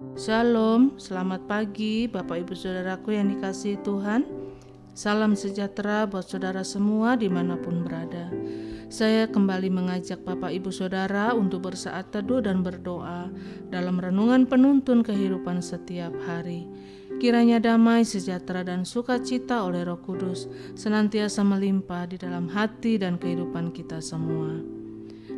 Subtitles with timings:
[0.00, 4.24] Shalom, selamat pagi Bapak Ibu Saudaraku yang dikasihi Tuhan.
[4.96, 8.32] Salam sejahtera buat saudara semua di mana pun berada.
[8.88, 13.28] Saya kembali mengajak Bapak Ibu Saudara untuk bersaat teduh dan berdoa
[13.68, 16.64] Dalam renungan penuntun kehidupan setiap hari.
[17.20, 20.48] Kiranya damai, sejahtera, dan sukacita oleh Roh Kudus
[20.80, 24.64] senantiasa melimpah di dalam hati dan kehidupan kita semua.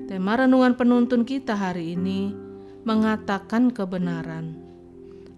[0.07, 2.52] Tema renungan penuntun kita hari ini
[2.83, 4.59] mengatakan kebenaran.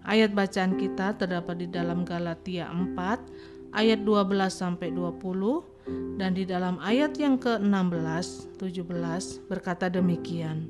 [0.01, 6.81] Ayat bacaan kita terdapat di dalam Galatia 4 ayat 12 sampai 20 dan di dalam
[6.81, 10.65] ayat yang ke-16 17 berkata demikian.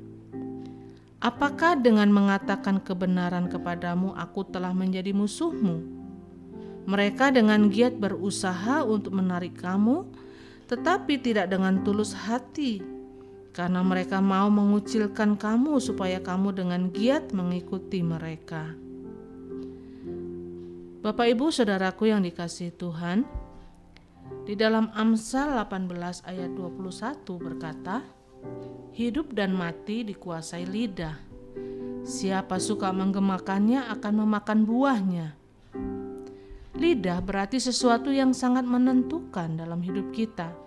[1.24, 5.80] Apakah dengan mengatakan kebenaran kepadamu aku telah menjadi musuhmu?
[6.84, 10.04] Mereka dengan giat berusaha untuk menarik kamu,
[10.68, 12.95] tetapi tidak dengan tulus hati
[13.56, 18.76] karena mereka mau mengucilkan kamu supaya kamu dengan giat mengikuti mereka.
[21.00, 23.24] Bapak Ibu Saudaraku yang dikasihi Tuhan,
[24.44, 25.88] di dalam Amsal 18
[26.28, 28.04] ayat 21 berkata,
[28.92, 31.16] Hidup dan mati dikuasai lidah.
[32.04, 35.28] Siapa suka menggemakannya akan memakan buahnya.
[36.76, 40.66] Lidah berarti sesuatu yang sangat menentukan dalam hidup kita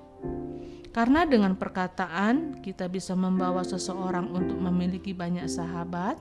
[0.90, 6.18] karena dengan perkataan kita bisa membawa seseorang untuk memiliki banyak sahabat,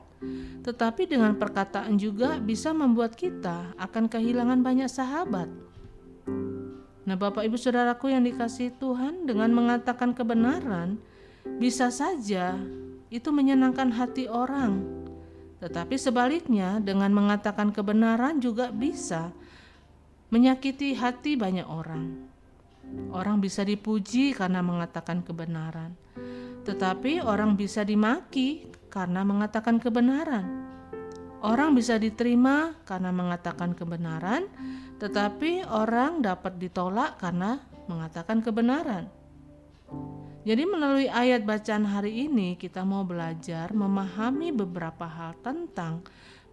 [0.61, 5.49] tetapi dengan perkataan juga bisa membuat kita akan kehilangan banyak sahabat.
[7.09, 11.01] Nah, Bapak Ibu Saudaraku yang dikasih Tuhan, dengan mengatakan kebenaran,
[11.57, 12.61] bisa saja
[13.09, 14.85] itu menyenangkan hati orang.
[15.65, 19.33] Tetapi sebaliknya, dengan mengatakan kebenaran juga bisa
[20.29, 22.29] menyakiti hati banyak orang.
[23.13, 25.97] Orang bisa dipuji karena mengatakan kebenaran,
[26.65, 30.69] tetapi orang bisa dimaki karena mengatakan kebenaran.
[31.39, 34.51] Orang bisa diterima karena mengatakan kebenaran,
[34.99, 39.07] tetapi orang dapat ditolak karena mengatakan kebenaran.
[40.43, 46.03] Jadi, melalui ayat bacaan hari ini, kita mau belajar memahami beberapa hal tentang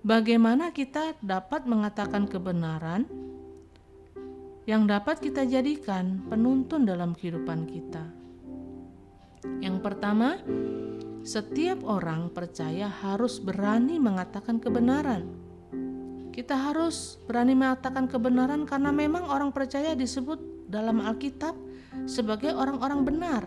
[0.05, 3.09] bagaimana kita dapat mengatakan kebenaran
[4.65, 8.01] yang dapat kita jadikan penuntun dalam kehidupan kita.
[9.61, 10.41] Yang pertama,
[11.21, 15.29] setiap orang percaya harus berani mengatakan kebenaran.
[16.33, 21.53] Kita harus berani mengatakan kebenaran karena memang orang percaya disebut dalam Alkitab
[22.09, 23.43] sebagai orang-orang benar.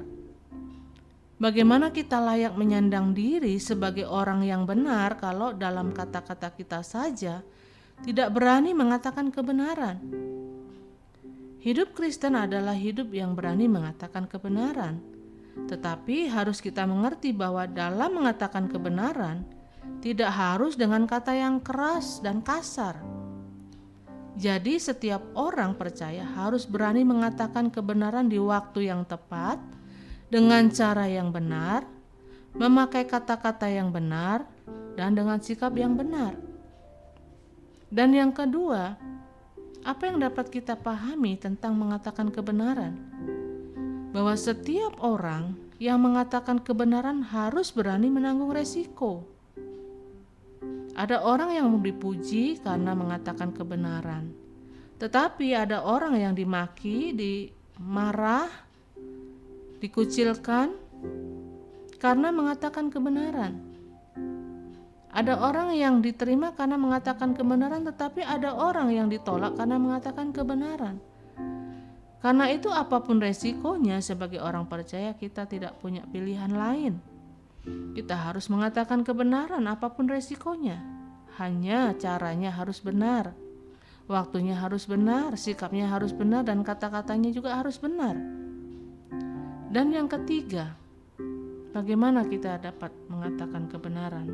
[1.39, 7.47] Bagaimana kita layak menyandang diri sebagai orang yang benar kalau dalam kata-kata kita saja
[8.03, 10.03] tidak berani mengatakan kebenaran?
[11.59, 15.03] Hidup Kristen adalah hidup yang berani mengatakan kebenaran,
[15.67, 19.43] tetapi harus kita mengerti bahwa dalam mengatakan kebenaran
[19.99, 23.03] tidak harus dengan kata yang keras dan kasar.
[24.39, 29.59] Jadi, setiap orang percaya harus berani mengatakan kebenaran di waktu yang tepat,
[30.31, 31.83] dengan cara yang benar,
[32.55, 34.47] memakai kata-kata yang benar,
[34.95, 36.39] dan dengan sikap yang benar.
[37.91, 38.95] Dan yang kedua,
[39.89, 42.93] apa yang dapat kita pahami tentang mengatakan kebenaran?
[44.13, 49.25] Bahwa setiap orang yang mengatakan kebenaran harus berani menanggung resiko.
[50.93, 54.29] Ada orang yang dipuji karena mengatakan kebenaran,
[55.01, 58.51] tetapi ada orang yang dimaki, dimarah,
[59.81, 60.75] dikucilkan
[61.97, 63.68] karena mengatakan kebenaran.
[65.09, 71.01] Ada orang yang diterima karena mengatakan kebenaran, tetapi ada orang yang ditolak karena mengatakan kebenaran.
[72.19, 77.01] Karena itu, apa pun resikonya, sebagai orang percaya, kita tidak punya pilihan lain.
[77.97, 80.77] Kita harus mengatakan kebenaran, apa pun resikonya.
[81.41, 83.33] Hanya caranya harus benar,
[84.11, 88.19] waktunya harus benar, sikapnya harus benar, dan kata-katanya juga harus benar.
[89.69, 90.75] Dan yang ketiga,
[91.77, 94.27] bagaimana kita dapat mengatakan kebenaran?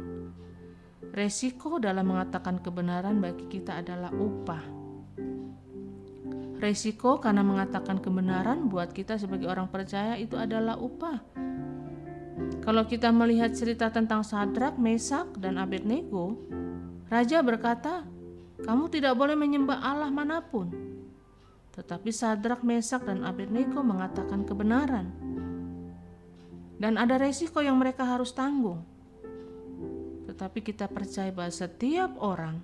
[1.13, 4.65] Resiko dalam mengatakan kebenaran bagi kita adalah upah.
[6.63, 11.21] Resiko karena mengatakan kebenaran buat kita sebagai orang percaya itu adalah upah.
[12.65, 16.41] Kalau kita melihat cerita tentang Sadrak, Mesak, dan Abednego,
[17.13, 18.09] Raja berkata,
[18.65, 20.73] kamu tidak boleh menyembah Allah mana pun.
[21.77, 25.13] Tetapi Sadrak, Mesak, dan Abednego mengatakan kebenaran.
[26.81, 28.94] Dan ada resiko yang mereka harus tanggung
[30.35, 32.59] tetapi kita percaya bahwa setiap orang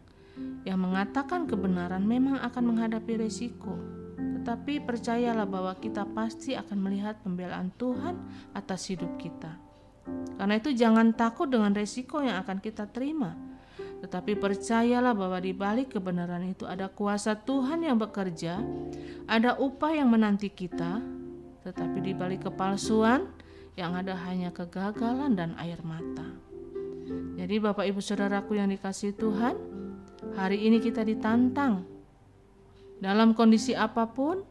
[0.66, 3.78] yang mengatakan kebenaran memang akan menghadapi resiko.
[4.18, 8.18] Tetapi percayalah bahwa kita pasti akan melihat pembelaan Tuhan
[8.58, 9.54] atas hidup kita.
[10.34, 13.38] Karena itu jangan takut dengan resiko yang akan kita terima.
[14.00, 18.56] tetapi percayalah bahwa di balik kebenaran itu ada kuasa Tuhan yang bekerja,
[19.28, 21.04] ada upah yang menanti kita,
[21.68, 23.28] tetapi di balik kepalsuan
[23.76, 26.49] yang ada hanya kegagalan dan air mata.
[27.10, 29.58] Jadi Bapak Ibu Saudaraku yang dikasih Tuhan,
[30.38, 31.82] hari ini kita ditantang
[33.00, 34.44] dalam kondisi apa pun,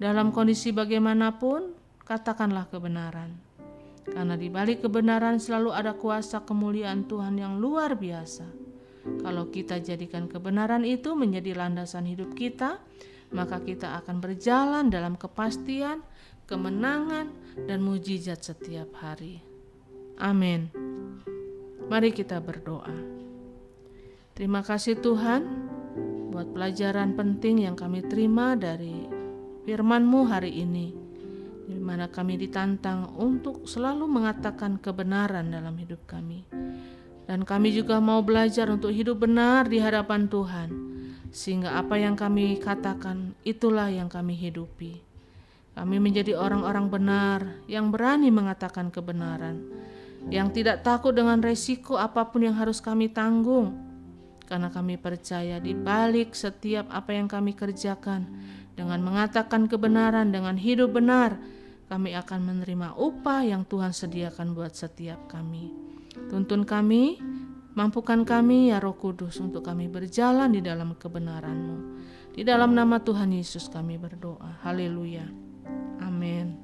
[0.00, 3.36] dalam kondisi bagaimanapun, katakanlah kebenaran.
[4.04, 8.44] Karena di balik kebenaran selalu ada kuasa kemuliaan Tuhan yang luar biasa.
[9.20, 12.80] Kalau kita jadikan kebenaran itu menjadi landasan hidup kita,
[13.32, 16.00] maka kita akan berjalan dalam kepastian,
[16.48, 17.32] kemenangan,
[17.68, 19.40] dan mujizat setiap hari.
[20.20, 20.70] Amin.
[21.84, 22.96] Mari kita berdoa.
[24.32, 25.44] Terima kasih Tuhan
[26.32, 29.04] buat pelajaran penting yang kami terima dari
[29.68, 31.04] firman-Mu hari ini
[31.64, 36.44] di mana kami ditantang untuk selalu mengatakan kebenaran dalam hidup kami.
[37.24, 40.68] Dan kami juga mau belajar untuk hidup benar di hadapan Tuhan,
[41.32, 45.00] sehingga apa yang kami katakan itulah yang kami hidupi.
[45.72, 49.64] Kami menjadi orang-orang benar yang berani mengatakan kebenaran,
[50.32, 53.76] yang tidak takut dengan resiko apa pun yang harus kami tanggung,
[54.44, 58.28] karena kami percaya di balik setiap apa yang kami kerjakan,
[58.74, 61.38] dengan mengatakan kebenaran, dengan hidup benar,
[61.86, 65.70] kami akan menerima upah yang Tuhan sediakan buat setiap kami.
[66.32, 67.20] Tuntun kami,
[67.76, 71.76] mampukan kami ya Roh Kudus untuk kami berjalan di dalam kebenaran-Mu.
[72.34, 74.58] Di dalam nama Tuhan Yesus kami berdoa.
[74.66, 75.26] Haleluya.
[76.02, 76.63] Amin.